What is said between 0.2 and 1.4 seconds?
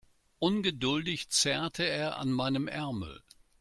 Ungeduldig